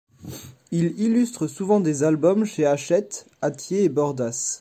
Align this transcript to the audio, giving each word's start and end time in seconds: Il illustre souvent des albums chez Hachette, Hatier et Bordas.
Il 0.71 0.99
illustre 0.99 1.45
souvent 1.45 1.79
des 1.79 2.01
albums 2.01 2.43
chez 2.43 2.65
Hachette, 2.65 3.27
Hatier 3.43 3.83
et 3.83 3.89
Bordas. 3.89 4.59